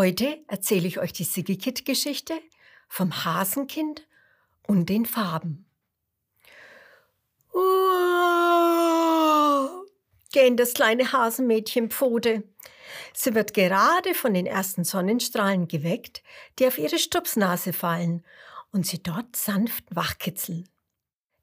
Heute 0.00 0.42
erzähle 0.48 0.88
ich 0.88 0.98
euch 0.98 1.12
die 1.12 1.24
Siggikit-Geschichte 1.24 2.32
vom 2.88 3.22
Hasenkind 3.26 4.08
und 4.66 4.88
den 4.88 5.04
Farben. 5.04 5.66
Uh, 7.52 7.58
gähnt 10.32 10.58
das 10.58 10.72
kleine 10.72 11.12
Hasenmädchen 11.12 11.90
Pfote. 11.90 12.44
Sie 13.12 13.34
wird 13.34 13.52
gerade 13.52 14.14
von 14.14 14.32
den 14.32 14.46
ersten 14.46 14.84
Sonnenstrahlen 14.84 15.68
geweckt, 15.68 16.22
die 16.58 16.66
auf 16.66 16.78
ihre 16.78 16.98
Stupsnase 16.98 17.74
fallen 17.74 18.24
und 18.72 18.86
sie 18.86 19.02
dort 19.02 19.36
sanft 19.36 19.84
wachkitzeln. 19.94 20.66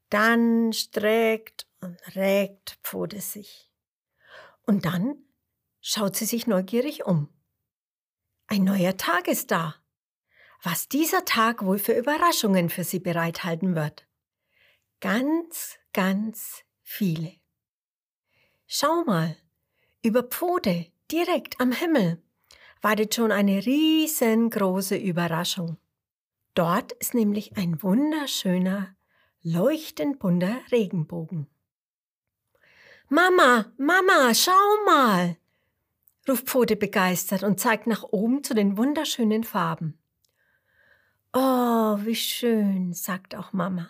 Dann 0.10 0.74
streckt 0.74 1.68
und 1.79 2.00
regt 2.15 2.79
Pfote 2.82 3.21
sich. 3.21 3.69
Und 4.65 4.86
dann 4.86 5.15
schaut 5.79 6.15
sie 6.15 6.25
sich 6.25 6.47
neugierig 6.47 7.05
um. 7.05 7.29
Ein 8.50 8.64
neuer 8.64 8.96
Tag 8.96 9.28
ist 9.28 9.51
da. 9.51 9.75
Was 10.64 10.87
dieser 10.87 11.25
Tag 11.25 11.65
wohl 11.65 11.79
für 11.79 11.92
Überraschungen 11.92 12.70
für 12.70 12.86
sie 12.86 13.00
bereithalten 13.00 13.75
wird. 13.75 14.07
Ganz, 15.01 15.78
ganz 15.92 16.64
viele. 16.82 17.33
Schau 18.65 19.04
mal, 19.04 19.36
über 20.01 20.23
Pfote, 20.23 20.87
direkt 21.11 21.60
am 21.60 21.73
Himmel, 21.73 22.23
wartet 22.82 23.15
schon 23.15 23.33
eine 23.33 23.65
riesengroße 23.65 24.95
Überraschung. 24.95 25.78
Dort 26.54 26.93
ist 26.93 27.14
nämlich 27.14 27.57
ein 27.57 27.84
wunderschöner, 27.84 28.95
leuchtend 29.43 30.20
bunter 30.20 30.61
Regenbogen. 30.71 31.48
Mama, 33.09 33.73
Mama, 33.78 34.34
schau 34.34 34.86
mal! 34.86 35.38
Ruft 36.28 36.47
Pfote 36.47 36.75
begeistert 36.75 37.44
und 37.44 37.59
zeigt 37.59 37.88
nach 37.88 38.03
oben 38.03 38.44
zu 38.44 38.53
den 38.53 38.78
wunderschönen 38.78 39.44
Farben. 39.44 39.97
Oh, 41.34 41.97
wie 42.00 42.16
schön, 42.16 42.94
sagt 42.94 43.36
auch 43.36 43.53
Mama. 43.53 43.89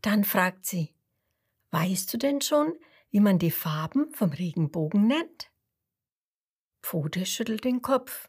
Dann 0.00 0.24
fragt 0.24 0.66
sie, 0.66 0.94
weißt 1.70 2.12
du 2.12 2.18
denn 2.18 2.40
schon, 2.40 2.74
wie 3.10 3.20
man 3.20 3.38
die 3.38 3.50
Farben 3.50 4.12
vom 4.14 4.30
Regenbogen 4.30 5.06
nennt? 5.06 5.50
Pfote 6.82 7.26
schüttelt 7.26 7.64
den 7.64 7.82
Kopf. 7.82 8.28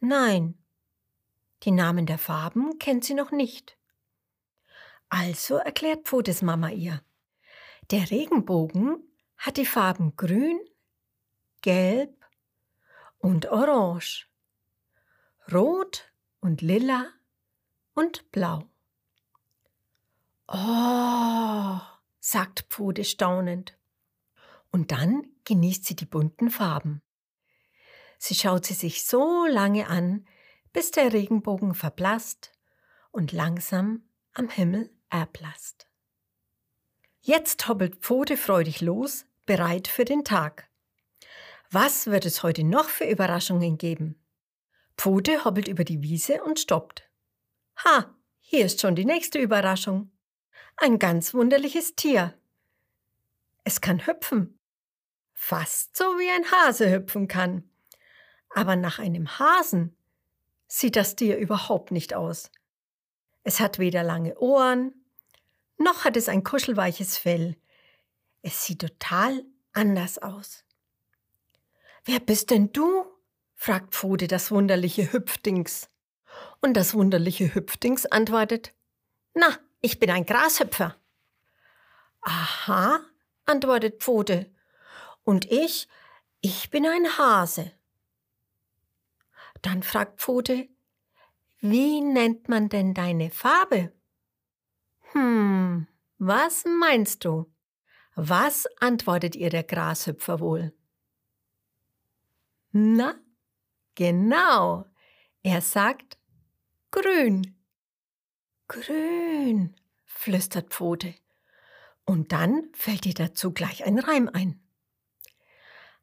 Nein, 0.00 0.58
die 1.62 1.70
Namen 1.70 2.04
der 2.04 2.18
Farben 2.18 2.78
kennt 2.78 3.04
sie 3.04 3.14
noch 3.14 3.30
nicht. 3.30 3.78
Also 5.08 5.56
erklärt 5.56 6.06
Pfotes 6.06 6.42
Mama 6.42 6.70
ihr. 6.70 7.02
Der 7.90 8.10
Regenbogen 8.10 9.02
hat 9.38 9.56
die 9.56 9.66
Farben 9.66 10.16
grün, 10.16 10.58
gelb 11.64 12.14
und 13.16 13.46
orange, 13.46 14.28
rot 15.50 16.12
und 16.40 16.60
lila 16.60 17.06
und 17.94 18.30
blau. 18.32 18.68
Oh, 20.46 21.80
sagt 22.20 22.66
Pfote 22.68 23.02
staunend. 23.02 23.78
Und 24.70 24.92
dann 24.92 25.26
genießt 25.44 25.86
sie 25.86 25.96
die 25.96 26.04
bunten 26.04 26.50
Farben. 26.50 27.00
Sie 28.18 28.34
schaut 28.34 28.66
sie 28.66 28.74
sich 28.74 29.06
so 29.06 29.46
lange 29.46 29.86
an, 29.88 30.26
bis 30.74 30.90
der 30.90 31.14
Regenbogen 31.14 31.72
verblasst 31.72 32.52
und 33.10 33.32
langsam 33.32 34.06
am 34.34 34.50
Himmel 34.50 34.94
erblasst. 35.08 35.88
Jetzt 37.22 37.66
hoppelt 37.68 38.02
Pfote 38.02 38.36
freudig 38.36 38.82
los, 38.82 39.24
bereit 39.46 39.88
für 39.88 40.04
den 40.04 40.24
Tag. 40.24 40.68
Was 41.74 42.06
wird 42.06 42.24
es 42.24 42.44
heute 42.44 42.62
noch 42.62 42.88
für 42.88 43.02
Überraschungen 43.02 43.78
geben? 43.78 44.14
Pfote 44.96 45.44
hoppelt 45.44 45.66
über 45.66 45.82
die 45.82 46.02
Wiese 46.02 46.40
und 46.44 46.60
stoppt. 46.60 47.10
Ha, 47.84 48.14
hier 48.38 48.64
ist 48.64 48.80
schon 48.80 48.94
die 48.94 49.04
nächste 49.04 49.40
Überraschung. 49.40 50.12
Ein 50.76 51.00
ganz 51.00 51.34
wunderliches 51.34 51.96
Tier. 51.96 52.38
Es 53.64 53.80
kann 53.80 54.06
hüpfen. 54.06 54.56
Fast 55.32 55.96
so 55.96 56.04
wie 56.04 56.30
ein 56.30 56.48
Hase 56.48 56.92
hüpfen 56.92 57.26
kann. 57.26 57.68
Aber 58.50 58.76
nach 58.76 59.00
einem 59.00 59.40
Hasen 59.40 59.96
sieht 60.68 60.94
das 60.94 61.16
Tier 61.16 61.38
überhaupt 61.38 61.90
nicht 61.90 62.14
aus. 62.14 62.52
Es 63.42 63.58
hat 63.58 63.80
weder 63.80 64.04
lange 64.04 64.38
Ohren, 64.38 64.94
noch 65.76 66.04
hat 66.04 66.16
es 66.16 66.28
ein 66.28 66.44
kuschelweiches 66.44 67.18
Fell. 67.18 67.56
Es 68.42 68.64
sieht 68.64 68.80
total 68.80 69.44
anders 69.72 70.18
aus. 70.18 70.64
Wer 72.04 72.20
bist 72.20 72.50
denn 72.50 72.72
du? 72.72 73.06
fragt 73.54 73.94
Pfote 73.94 74.28
das 74.28 74.50
wunderliche 74.50 75.12
Hüpfdings. 75.12 75.88
Und 76.60 76.74
das 76.74 76.94
wunderliche 76.94 77.54
Hüpfdings 77.54 78.06
antwortet, 78.06 78.74
na, 79.34 79.58
ich 79.80 79.98
bin 79.98 80.10
ein 80.10 80.26
Grashüpfer. 80.26 80.96
Aha, 82.20 83.00
antwortet 83.46 84.02
Pfote. 84.02 84.52
Und 85.24 85.50
ich, 85.50 85.88
ich 86.40 86.70
bin 86.70 86.86
ein 86.86 87.18
Hase. 87.18 87.72
Dann 89.62 89.82
fragt 89.82 90.20
Pfote, 90.20 90.68
wie 91.60 92.02
nennt 92.02 92.48
man 92.48 92.68
denn 92.68 92.92
deine 92.92 93.30
Farbe? 93.30 93.92
Hm, 95.12 95.86
was 96.18 96.64
meinst 96.66 97.24
du? 97.24 97.50
Was 98.14 98.66
antwortet 98.80 99.34
ihr 99.36 99.48
der 99.48 99.64
Grashüpfer 99.64 100.40
wohl? 100.40 100.72
Na, 102.76 103.14
genau. 103.94 104.84
Er 105.44 105.60
sagt 105.60 106.18
grün. 106.90 107.56
Grün, 108.66 109.76
flüstert 110.04 110.70
Pfote. 110.70 111.14
Und 112.04 112.32
dann 112.32 112.70
fällt 112.74 113.06
ihr 113.06 113.14
dazu 113.14 113.52
gleich 113.52 113.84
ein 113.84 114.00
Reim 114.00 114.28
ein. 114.32 114.60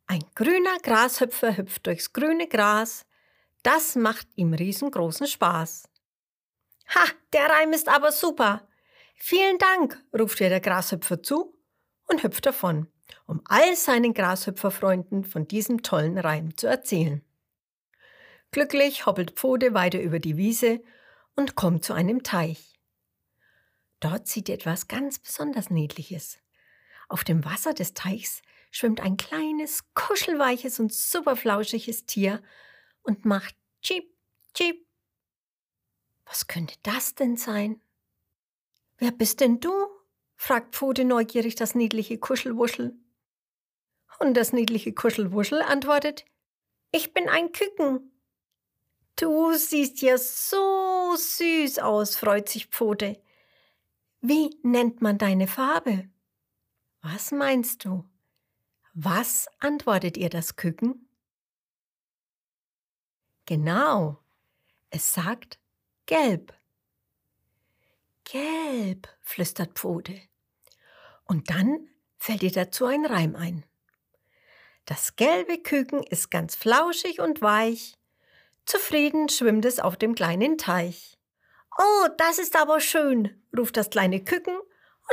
Ein 0.07 0.23
grüner 0.33 0.77
Grashüpfer 0.81 1.57
hüpft 1.57 1.87
durchs 1.87 2.13
grüne 2.13 2.47
Gras, 2.47 3.05
das 3.63 3.97
macht 3.97 4.29
ihm 4.35 4.53
riesengroßen 4.53 5.27
Spaß. 5.27 5.89
Ha, 6.95 7.03
der 7.33 7.49
Reim 7.49 7.73
ist 7.73 7.89
aber 7.89 8.13
super. 8.13 8.65
Vielen 9.15 9.57
Dank, 9.57 10.01
ruft 10.17 10.39
ihr 10.39 10.47
der 10.47 10.61
Grashüpfer 10.61 11.21
zu 11.21 11.53
und 12.05 12.23
hüpft 12.23 12.45
davon 12.45 12.87
um 13.27 13.41
all 13.45 13.75
seinen 13.75 14.13
Grashüpferfreunden 14.13 15.23
von 15.23 15.47
diesem 15.47 15.83
tollen 15.83 16.17
Reim 16.17 16.57
zu 16.57 16.67
erzählen. 16.67 17.23
Glücklich 18.51 19.05
hoppelt 19.05 19.31
Pfote 19.31 19.73
weiter 19.73 20.01
über 20.01 20.19
die 20.19 20.37
Wiese 20.37 20.81
und 21.35 21.55
kommt 21.55 21.85
zu 21.85 21.93
einem 21.93 22.23
Teich. 22.23 22.79
Dort 24.01 24.27
sieht 24.27 24.49
er 24.49 24.55
etwas 24.55 24.87
ganz 24.87 25.19
besonders 25.19 25.69
Niedliches. 25.69 26.39
Auf 27.07 27.23
dem 27.23 27.45
Wasser 27.45 27.73
des 27.73 27.93
Teichs 27.93 28.41
schwimmt 28.71 29.01
ein 29.01 29.17
kleines, 29.17 29.83
kuschelweiches 29.93 30.79
und 30.79 30.93
superflauschiges 30.93 32.05
Tier 32.05 32.41
und 33.03 33.25
macht 33.25 33.55
Cheep, 33.81 34.05
Cheep. 34.53 34.85
Was 36.25 36.47
könnte 36.47 36.75
das 36.83 37.15
denn 37.15 37.37
sein? 37.37 37.81
Wer 38.97 39.11
bist 39.11 39.39
denn 39.39 39.59
du? 39.59 39.71
fragt 40.35 40.75
Pfote 40.75 41.05
neugierig 41.05 41.55
das 41.55 41.75
niedliche 41.75 42.17
Kuschelwuschel. 42.17 42.95
Und 44.21 44.35
das 44.35 44.53
niedliche 44.53 44.93
Kuschelwuschel 44.93 45.63
antwortet, 45.63 46.25
ich 46.91 47.11
bin 47.11 47.27
ein 47.27 47.51
Küken. 47.53 48.11
Du 49.15 49.51
siehst 49.53 49.99
ja 50.03 50.15
so 50.15 51.15
süß 51.15 51.79
aus, 51.79 52.17
freut 52.17 52.47
sich 52.47 52.67
Pfote. 52.67 53.19
Wie 54.21 54.55
nennt 54.61 55.01
man 55.01 55.17
deine 55.17 55.47
Farbe? 55.47 56.07
Was 57.01 57.31
meinst 57.31 57.83
du? 57.83 58.07
Was 58.93 59.47
antwortet 59.57 60.17
ihr 60.17 60.29
das 60.29 60.55
Küken? 60.55 61.09
Genau, 63.47 64.19
es 64.91 65.13
sagt 65.13 65.57
gelb. 66.05 66.53
Gelb, 68.25 69.07
flüstert 69.21 69.79
Pfote. 69.79 70.21
Und 71.25 71.49
dann 71.49 71.89
fällt 72.19 72.43
ihr 72.43 72.51
dazu 72.51 72.85
ein 72.85 73.07
Reim 73.07 73.35
ein. 73.35 73.65
Das 74.85 75.15
gelbe 75.15 75.59
Küken 75.59 76.03
ist 76.03 76.31
ganz 76.31 76.55
flauschig 76.55 77.19
und 77.19 77.41
weich. 77.41 77.97
Zufrieden 78.65 79.29
schwimmt 79.29 79.65
es 79.65 79.79
auf 79.79 79.97
dem 79.97 80.15
kleinen 80.15 80.57
Teich. 80.57 81.17
Oh, 81.77 82.07
das 82.17 82.39
ist 82.39 82.55
aber 82.55 82.79
schön, 82.79 83.41
ruft 83.57 83.77
das 83.77 83.89
kleine 83.89 84.23
Küken 84.23 84.57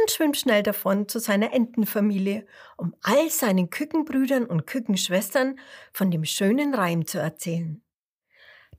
und 0.00 0.10
schwimmt 0.10 0.36
schnell 0.36 0.62
davon 0.62 1.08
zu 1.08 1.18
seiner 1.18 1.52
Entenfamilie, 1.52 2.46
um 2.76 2.94
all 3.02 3.30
seinen 3.30 3.70
Kükenbrüdern 3.70 4.46
und 4.46 4.66
Kükenschwestern 4.66 5.58
von 5.92 6.10
dem 6.10 6.24
schönen 6.24 6.74
Reim 6.74 7.06
zu 7.06 7.18
erzählen. 7.18 7.82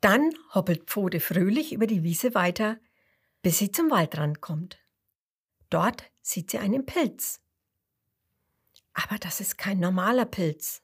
Dann 0.01 0.31
hoppelt 0.53 0.89
Pfote 0.89 1.19
fröhlich 1.19 1.73
über 1.73 1.87
die 1.87 2.03
Wiese 2.03 2.33
weiter, 2.35 2.77
bis 3.41 3.57
sie 3.57 3.71
zum 3.71 3.89
Waldrand 3.91 4.41
kommt. 4.41 4.79
Dort 5.69 6.03
sieht 6.21 6.51
sie 6.51 6.59
einen 6.59 6.85
Pilz. 6.85 7.41
Aber 9.01 9.17
das 9.17 9.39
ist 9.39 9.57
kein 9.57 9.79
normaler 9.79 10.25
Pilz. 10.25 10.81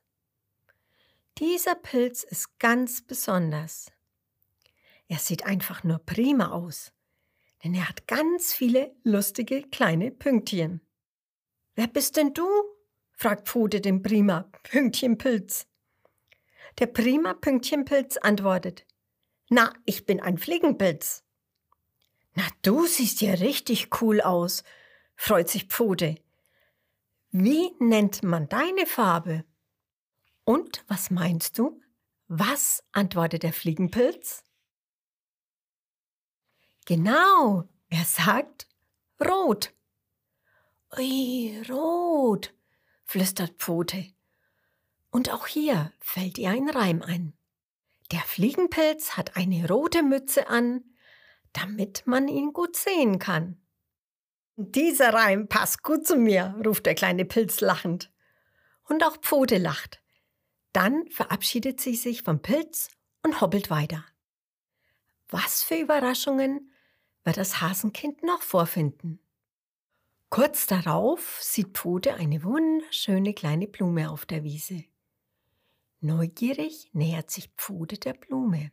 Dieser 1.38 1.76
Pilz 1.76 2.24
ist 2.24 2.58
ganz 2.60 3.02
besonders. 3.02 3.92
Er 5.10 5.20
sieht 5.20 5.46
einfach 5.46 5.84
nur 5.84 6.00
prima 6.00 6.52
aus, 6.52 6.94
denn 7.62 7.74
er 7.74 7.90
hat 7.90 8.08
ganz 8.08 8.54
viele 8.54 8.96
lustige 9.04 9.64
kleine 9.64 10.12
Pünktchen. 10.12 10.80
Wer 11.76 11.88
bist 11.88 12.16
denn 12.16 12.34
du? 12.34 12.48
fragt 13.12 13.50
Pfote 13.50 13.82
den 13.82 14.02
Prima 14.02 14.50
Pünktchenpilz. 14.64 15.68
Der 16.80 16.88
Prima 16.88 17.34
Pünktchenpilz 17.34 18.16
antwortet, 18.18 18.86
na, 19.50 19.74
ich 19.84 20.06
bin 20.06 20.22
ein 20.22 20.38
Fliegenpilz. 20.38 21.24
Na, 22.34 22.44
du 22.62 22.86
siehst 22.86 23.20
ja 23.20 23.34
richtig 23.34 23.90
cool 24.02 24.22
aus, 24.22 24.64
freut 25.16 25.50
sich 25.50 25.66
Pfote. 25.66 26.16
Wie 27.38 27.76
nennt 27.80 28.24
man 28.24 28.48
deine 28.48 28.86
Farbe? 28.86 29.44
Und 30.46 30.86
was 30.88 31.12
meinst 31.12 31.58
du? 31.58 31.82
Was 32.30 32.82
antwortet 32.94 33.44
der 33.44 33.52
Fliegenpilz? 33.52 34.42
Genau, 36.86 37.68
er 37.90 38.06
sagt 38.06 38.70
rot. 39.20 39.74
Ui, 40.98 41.62
rot, 41.70 42.54
flüstert 43.04 43.52
Pfote. 43.58 44.06
Und 45.12 45.30
auch 45.30 45.46
hier 45.46 45.92
fällt 46.00 46.38
ihr 46.38 46.52
ein 46.52 46.70
Reim 46.70 47.02
ein. 47.02 47.34
Der 48.14 48.22
Fliegenpilz 48.22 49.18
hat 49.18 49.36
eine 49.36 49.68
rote 49.68 50.04
Mütze 50.04 50.48
an, 50.48 50.86
damit 51.52 52.08
man 52.08 52.30
ihn 52.30 52.54
gut 52.54 52.78
sehen 52.78 53.20
kann. 53.20 53.62
Dieser 54.58 55.14
Reim 55.14 55.50
passt 55.50 55.84
gut 55.84 56.08
zu 56.08 56.16
mir, 56.16 56.56
ruft 56.66 56.86
der 56.86 56.96
kleine 56.96 57.26
Pilz 57.26 57.60
lachend. 57.60 58.12
Und 58.88 59.04
auch 59.04 59.18
Pfote 59.18 59.58
lacht. 59.58 60.02
Dann 60.72 61.08
verabschiedet 61.10 61.82
sie 61.82 61.96
sich 61.96 62.24
vom 62.24 62.42
Pilz 62.42 62.90
und 63.24 63.42
hoppelt 63.42 63.70
weiter. 63.70 64.06
Was 65.28 65.64
für 65.64 65.76
Überraschungen 65.76 66.72
wird 67.24 67.38
das 67.38 67.60
Hasenkind 67.60 68.24
noch 68.24 68.42
vorfinden? 68.42 69.20
Kurz 70.30 70.68
darauf 70.68 71.40
sieht 71.42 71.78
Pfote 71.78 72.16
eine 72.16 72.44
wunderschöne 72.44 73.34
kleine 73.34 73.68
Blume 73.68 74.10
auf 74.10 74.26
der 74.26 74.44
Wiese. 74.44 74.86
Neugierig 76.00 76.90
nähert 76.94 77.32
sich 77.32 77.50
Pfote 77.58 77.98
der 77.98 78.14
Blume. 78.14 78.72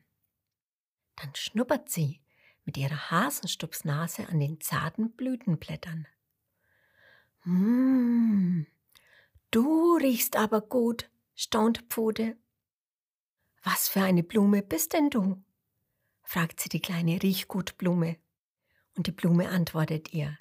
Dann 1.16 1.34
schnuppert 1.34 1.88
sie 1.88 2.21
mit 2.64 2.76
ihrer 2.76 3.10
Hasenstupsnase 3.10 4.28
an 4.28 4.40
den 4.40 4.60
zarten 4.60 5.12
Blütenblättern. 5.12 6.06
Mmh, 7.44 8.66
du 9.50 9.96
riechst 9.96 10.36
aber 10.36 10.60
gut, 10.60 11.10
staunt 11.34 11.84
Pfote. 11.88 12.36
Was 13.64 13.88
für 13.88 14.02
eine 14.02 14.22
Blume 14.22 14.62
bist 14.62 14.92
denn 14.92 15.10
du? 15.10 15.42
fragt 16.22 16.60
sie 16.60 16.68
die 16.68 16.80
kleine 16.80 17.22
Riechgutblume. 17.22 18.16
Und 18.96 19.06
die 19.06 19.12
Blume 19.12 19.48
antwortet 19.48 20.12
ihr, 20.12 20.36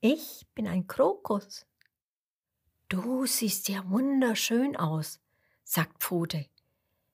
ich 0.00 0.46
bin 0.54 0.66
ein 0.66 0.86
Krokus. 0.86 1.66
Du 2.88 3.26
siehst 3.26 3.68
ja 3.68 3.88
wunderschön 3.88 4.76
aus, 4.76 5.20
sagt 5.62 6.02
Pfote. 6.02 6.46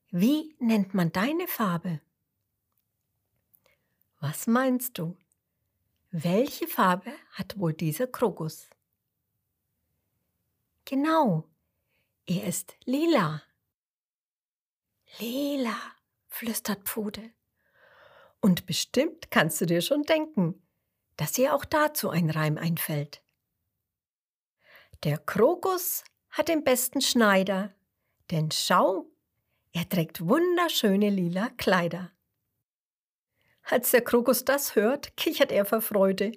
Wie 0.09 0.55
nennt 0.59 0.93
man 0.93 1.11
deine 1.11 1.47
Farbe? 1.47 2.01
Was 4.19 4.47
meinst 4.47 4.97
du? 4.97 5.15
Welche 6.09 6.67
Farbe 6.67 7.11
hat 7.33 7.59
wohl 7.59 7.73
dieser 7.73 8.07
Krokus? 8.07 8.69
Genau, 10.85 11.47
er 12.25 12.47
ist 12.47 12.75
lila. 12.85 13.43
Lila, 15.19 15.77
flüstert 16.27 16.87
Pfote. 16.87 17.31
Und 18.41 18.65
bestimmt 18.65 19.29
kannst 19.29 19.61
du 19.61 19.65
dir 19.65 19.81
schon 19.81 20.03
denken, 20.03 20.61
dass 21.15 21.33
dir 21.33 21.53
auch 21.53 21.65
dazu 21.65 22.09
ein 22.09 22.29
Reim 22.29 22.57
einfällt. 22.57 23.21
Der 25.03 25.17
Krokus 25.17 26.03
hat 26.29 26.47
den 26.47 26.63
besten 26.63 27.01
Schneider, 27.01 27.75
denn 28.31 28.51
schau, 28.51 29.11
er 29.73 29.87
trägt 29.87 30.27
wunderschöne 30.27 31.09
lila 31.09 31.49
Kleider. 31.57 32.11
Als 33.69 33.91
der 33.91 34.01
Krokus 34.01 34.45
das 34.45 34.75
hört, 34.75 35.17
kichert 35.17 35.51
er 35.51 35.65
vor 35.65 35.81
Freude 35.81 36.31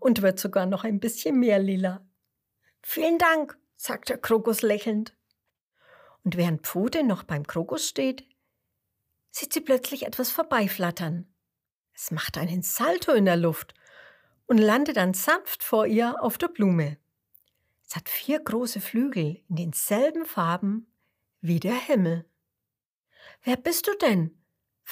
und 0.00 0.20
wird 0.20 0.40
sogar 0.40 0.66
noch 0.66 0.82
ein 0.82 0.98
bisschen 0.98 1.38
mehr 1.38 1.60
lila. 1.60 2.04
Vielen 2.82 3.18
Dank, 3.18 3.56
sagt 3.76 4.08
der 4.08 4.18
Krokus 4.18 4.62
lächelnd. 4.62 5.16
Und 6.24 6.36
während 6.36 6.66
Pfote 6.66 7.04
noch 7.04 7.22
beim 7.22 7.46
Krokus 7.46 7.88
steht, 7.88 8.26
sieht 9.30 9.52
sie 9.52 9.60
plötzlich 9.60 10.06
etwas 10.06 10.32
vorbeiflattern. 10.32 11.32
Es 11.94 12.10
macht 12.10 12.36
einen 12.36 12.62
Salto 12.62 13.12
in 13.12 13.26
der 13.26 13.36
Luft 13.36 13.74
und 14.46 14.58
landet 14.58 14.96
dann 14.96 15.14
sanft 15.14 15.62
vor 15.62 15.86
ihr 15.86 16.20
auf 16.22 16.36
der 16.36 16.48
Blume. 16.48 16.98
Es 17.86 17.94
hat 17.94 18.08
vier 18.08 18.40
große 18.40 18.80
Flügel 18.80 19.40
in 19.48 19.56
denselben 19.56 20.26
Farben 20.26 20.92
wie 21.40 21.60
der 21.60 21.74
Himmel. 21.74 22.24
Wer 23.44 23.56
bist 23.56 23.86
du 23.86 23.96
denn? 23.98 24.41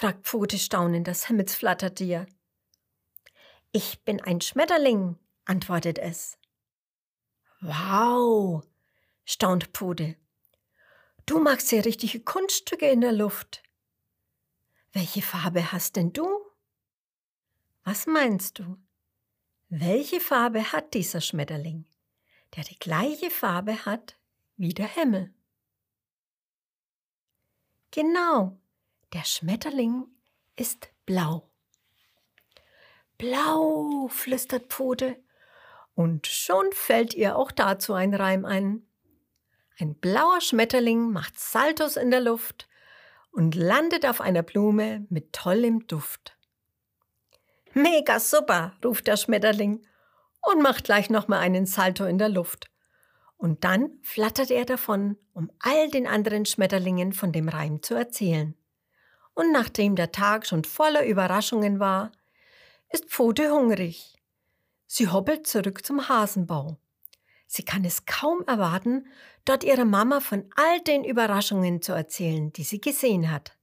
Fragt 0.01 0.27
Pfote 0.27 0.59
staunend 0.59 1.07
das 1.07 1.27
Himmelsflattertier. 1.27 2.27
Ich 3.71 4.03
bin 4.03 4.19
ein 4.23 4.41
Schmetterling, 4.41 5.19
antwortet 5.45 5.99
es. 5.99 6.39
Wow, 7.61 8.65
staunt 9.27 9.67
Pfote. 9.75 10.17
Du 11.27 11.39
magst 11.39 11.71
ja 11.71 11.83
richtige 11.83 12.21
Kunststücke 12.21 12.89
in 12.89 13.03
der 13.03 13.13
Luft. 13.13 13.63
Welche 14.93 15.21
Farbe 15.21 15.71
hast 15.71 15.97
denn 15.97 16.15
du? 16.15 16.27
Was 17.85 18.07
meinst 18.07 18.59
du? 18.59 18.79
Welche 19.69 20.21
Farbe 20.21 20.73
hat 20.73 20.95
dieser 20.95 21.21
Schmetterling, 21.21 21.85
der 22.57 22.65
die 22.65 22.79
gleiche 22.79 23.29
Farbe 23.29 23.85
hat 23.85 24.17
wie 24.57 24.73
der 24.73 24.89
Himmel? 24.89 25.35
Genau, 27.91 28.59
der 29.13 29.25
Schmetterling 29.25 30.07
ist 30.57 30.89
blau. 31.07 31.51
Blau, 33.19 34.09
flüstert 34.09 34.73
Pfote, 34.73 35.17
und 35.95 36.27
schon 36.27 36.67
fällt 36.73 37.15
ihr 37.15 37.37
auch 37.37 37.51
dazu 37.51 37.93
ein 37.93 38.15
Reim 38.15 38.45
ein. 38.45 38.87
Ein 39.79 39.95
blauer 39.95 40.41
Schmetterling 40.41 41.11
macht 41.11 41.39
Saltos 41.39 41.97
in 41.97 42.11
der 42.11 42.21
Luft 42.21 42.69
und 43.33 43.55
landet 43.55 44.07
auf 44.07 44.21
einer 44.21 44.43
Blume 44.43 45.07
mit 45.11 45.33
tollem 45.33 45.87
Duft. 45.87 46.37
Mega 47.73 48.19
super, 48.21 48.75
ruft 48.85 49.07
der 49.07 49.17
Schmetterling 49.17 49.87
und 50.41 50.63
macht 50.63 50.85
gleich 50.85 51.11
nochmal 51.11 51.41
einen 51.41 51.67
Salto 51.67 52.05
in 52.05 52.19
der 52.19 52.29
Luft. 52.29 52.71
Und 53.37 53.65
dann 53.65 53.99
flattert 54.03 54.51
er 54.51 54.65
davon, 54.65 55.17
um 55.33 55.51
all 55.61 55.91
den 55.91 56.07
anderen 56.07 56.47
Schmetterlingen 56.47 57.13
von 57.13 57.33
dem 57.33 57.49
Reim 57.49 57.83
zu 57.83 57.95
erzählen. 57.95 58.55
Und 59.35 59.53
nachdem 59.53 59.97
der 59.97 60.13
Tag 60.13 60.47
schon 60.47 60.65
voller 60.65 61.05
Überraschungen 61.07 61.81
war, 61.81 62.13
ist 62.91 63.07
Pfote 63.07 63.51
hungrig. 63.51 64.17
Sie 64.87 65.09
hoppelt 65.09 65.47
zurück 65.47 65.85
zum 65.87 66.09
Hasenbau. 66.09 66.79
Sie 67.47 67.65
kann 67.65 67.85
es 67.85 68.07
kaum 68.07 68.45
erwarten, 68.47 69.07
dort 69.45 69.65
ihrer 69.65 69.85
Mama 69.85 70.21
von 70.21 70.49
all 70.57 70.81
den 70.81 71.05
Überraschungen 71.05 71.83
zu 71.83 71.93
erzählen, 71.93 72.53
die 72.53 72.65
sie 72.65 72.81
gesehen 72.81 73.31
hat. 73.31 73.57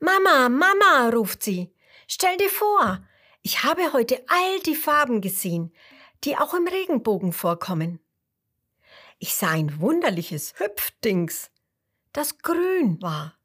Mama, 0.00 0.48
Mama, 0.48 1.08
ruft 1.10 1.42
sie, 1.42 1.72
stell 2.06 2.36
dir 2.36 2.50
vor, 2.50 3.02
ich 3.42 3.64
habe 3.64 3.92
heute 3.92 4.22
all 4.28 4.60
die 4.60 4.74
Farben 4.74 5.20
gesehen, 5.20 5.72
die 6.24 6.36
auch 6.36 6.52
im 6.52 6.66
Regenbogen 6.66 7.32
vorkommen. 7.32 8.00
Ich 9.18 9.34
sah 9.34 9.50
ein 9.50 9.80
wunderliches 9.80 10.54
Hüpfdings, 10.58 11.50
das 12.12 12.38
grün 12.38 13.00
war. 13.00 13.38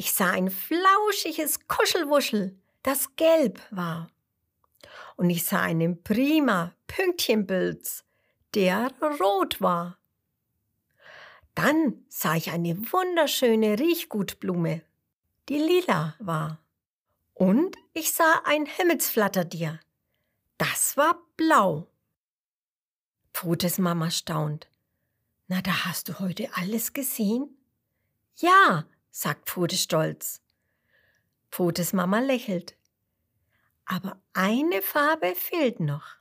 Ich 0.00 0.14
sah 0.14 0.30
ein 0.30 0.50
flauschiges 0.50 1.68
Kuschelwuschel, 1.68 2.58
das 2.82 3.16
gelb 3.16 3.60
war. 3.70 4.08
Und 5.16 5.28
ich 5.28 5.44
sah 5.44 5.60
einen 5.60 6.02
prima 6.02 6.74
Pünktchenpilz, 6.86 8.02
der 8.54 8.94
rot 9.20 9.60
war. 9.60 9.98
Dann 11.54 12.02
sah 12.08 12.34
ich 12.34 12.50
eine 12.50 12.78
wunderschöne 12.90 13.78
Riechgutblume, 13.78 14.82
die 15.50 15.58
lila 15.58 16.14
war. 16.18 16.64
Und 17.34 17.76
ich 17.92 18.12
sah 18.12 18.40
ein 18.46 18.64
Himmelsflattertier, 18.64 19.80
das 20.56 20.96
war 20.96 21.20
blau. 21.36 21.88
Pfotes 23.34 23.76
Mama 23.76 24.10
staunt. 24.10 24.66
Na, 25.46 25.60
da 25.60 25.84
hast 25.84 26.08
du 26.08 26.20
heute 26.20 26.48
alles 26.54 26.94
gesehen? 26.94 27.54
Ja, 28.36 28.86
sagt 29.10 29.48
Pfote 29.48 29.76
stolz. 29.76 30.42
Pfotes 31.50 31.92
Mama 31.92 32.20
lächelt. 32.20 32.76
Aber 33.84 34.20
eine 34.32 34.82
Farbe 34.82 35.34
fehlt 35.34 35.80
noch. 35.80 36.16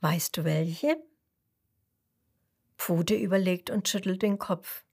Weißt 0.00 0.36
du 0.36 0.44
welche? 0.44 0.96
Pfote 2.78 3.14
überlegt 3.14 3.68
und 3.68 3.88
schüttelt 3.88 4.22
den 4.22 4.38
Kopf. 4.38 4.84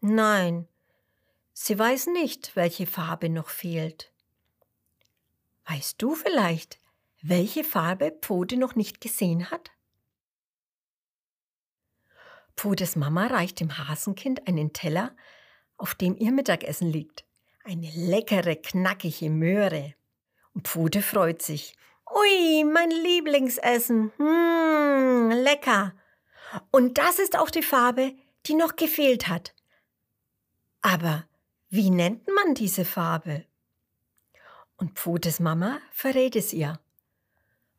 Nein, 0.00 0.68
sie 1.54 1.78
weiß 1.78 2.08
nicht, 2.08 2.54
welche 2.54 2.86
Farbe 2.86 3.30
noch 3.30 3.48
fehlt. 3.48 4.12
Weißt 5.64 6.00
du 6.00 6.14
vielleicht, 6.14 6.78
welche 7.22 7.64
Farbe 7.64 8.12
Pfote 8.20 8.58
noch 8.58 8.74
nicht 8.74 9.00
gesehen 9.00 9.50
hat? 9.50 9.70
Pfotes 12.56 12.96
Mama 12.96 13.26
reicht 13.26 13.60
dem 13.60 13.76
Hasenkind 13.76 14.48
einen 14.48 14.72
Teller, 14.72 15.14
auf 15.76 15.94
dem 15.94 16.16
ihr 16.16 16.32
Mittagessen 16.32 16.90
liegt. 16.90 17.24
Eine 17.64 17.90
leckere, 17.94 18.56
knackige 18.56 19.28
Möhre. 19.28 19.94
Und 20.54 20.68
Pfote 20.68 21.02
freut 21.02 21.42
sich. 21.42 21.76
Ui, 22.10 22.64
mein 22.64 22.90
Lieblingsessen. 22.90 24.12
Hm, 24.16 25.30
lecker. 25.30 25.94
Und 26.70 26.96
das 26.98 27.18
ist 27.18 27.36
auch 27.36 27.50
die 27.50 27.62
Farbe, 27.62 28.14
die 28.46 28.54
noch 28.54 28.76
gefehlt 28.76 29.28
hat. 29.28 29.54
Aber 30.80 31.26
wie 31.68 31.90
nennt 31.90 32.26
man 32.28 32.54
diese 32.54 32.84
Farbe? 32.84 33.44
Und 34.76 34.98
Pfotes 34.98 35.40
Mama 35.40 35.80
verrät 35.90 36.36
es 36.36 36.52
ihr. 36.52 36.78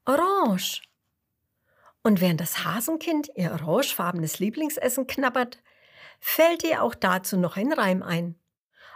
Orange. 0.05 0.81
Und 2.07 2.21
während 2.21 2.39
das 2.39 2.63
Hasenkind 2.63 3.31
ihr 3.35 3.51
orangefarbenes 3.51 4.39
Lieblingsessen 4.39 5.07
knabbert, 5.07 5.61
fällt 6.21 6.63
ihr 6.63 6.81
auch 6.81 6.95
dazu 6.95 7.35
noch 7.35 7.57
ein 7.57 7.73
Reim 7.73 8.01
ein. 8.01 8.39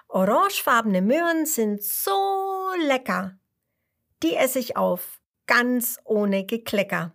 Orangefarbene 0.08 1.02
Möhren 1.02 1.46
sind 1.46 1.84
so 1.84 2.70
lecker. 2.88 3.38
Die 4.24 4.38
esse 4.38 4.60
ich 4.60 4.78
auf, 4.78 5.20
ganz 5.46 6.00
ohne 6.06 6.46
Geklecker. 6.46 7.14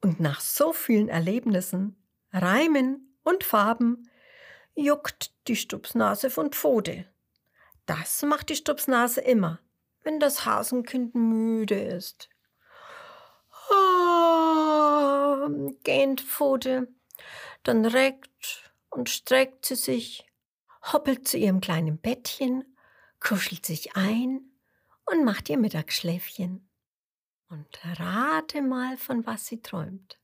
Und 0.00 0.20
nach 0.20 0.40
so 0.40 0.72
vielen 0.72 1.08
Erlebnissen, 1.08 2.00
Reimen 2.32 3.18
und 3.24 3.42
Farben 3.42 4.08
juckt 4.76 5.32
die 5.48 5.56
Stupsnase 5.56 6.30
von 6.30 6.52
Pfote. 6.52 7.04
Das 7.84 8.22
macht 8.22 8.48
die 8.48 8.54
Stupsnase 8.54 9.22
immer, 9.22 9.58
wenn 10.04 10.20
das 10.20 10.44
Hasenkind 10.44 11.16
müde 11.16 11.80
ist. 11.80 12.28
Oh, 13.70 14.67
gähnt 15.82 16.20
Pfote, 16.20 16.88
dann 17.62 17.84
reckt 17.84 18.72
und 18.90 19.08
streckt 19.08 19.66
sie 19.66 19.76
sich 19.76 20.28
hoppelt 20.92 21.26
zu 21.28 21.38
ihrem 21.38 21.60
kleinen 21.60 21.98
Bettchen, 21.98 22.76
kuschelt 23.20 23.66
sich 23.66 23.96
ein 23.96 24.50
und 25.06 25.24
macht 25.24 25.48
ihr 25.48 25.58
Mittagsschläfchen. 25.58 26.68
Und 27.50 27.80
rate 27.98 28.62
mal, 28.62 28.96
von 28.96 29.26
was 29.26 29.46
sie 29.46 29.62
träumt. 29.62 30.18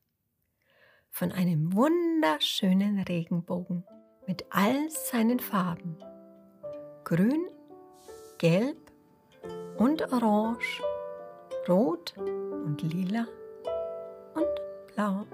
Von 1.09 1.31
einem 1.31 1.73
wunderschönen 1.73 2.99
Regenbogen 2.99 3.85
mit 4.27 4.45
all 4.49 4.89
seinen 4.89 5.39
Farben. 5.39 5.97
Grün, 7.03 7.47
gelb 8.37 8.91
und 9.77 10.01
orange, 10.11 10.83
rot 11.67 12.15
und 12.17 12.81
lila 12.81 13.27
und 14.33 14.64
blau. 14.95 15.25